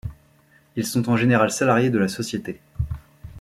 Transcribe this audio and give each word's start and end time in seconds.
Ils 0.75 0.87
sont 0.87 1.09
en 1.11 1.15
général 1.15 1.51
salariés 1.51 1.91
de 1.91 1.99
la 1.99 2.07
société. 2.07 2.59